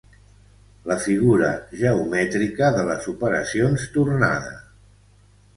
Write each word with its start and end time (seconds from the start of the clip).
La 0.91 0.95
figura 1.03 1.51
geomètrica 1.83 2.71
de 2.79 2.87
les 2.89 3.07
operacions 3.15 3.87
tornada. 3.99 4.59